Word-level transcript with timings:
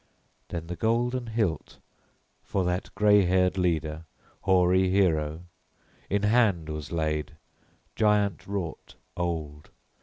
Then 0.47 0.65
the 0.65 0.75
golden 0.75 1.27
hilt, 1.27 1.77
for 2.41 2.63
that 2.63 2.89
gray 2.95 3.21
haired 3.23 3.55
leader, 3.55 4.05
hoary 4.41 4.89
hero, 4.89 5.43
in 6.09 6.23
hand 6.23 6.69
was 6.69 6.91
laid, 6.91 7.37
giant 7.95 8.47
wrought, 8.47 8.95
old. 9.15 9.69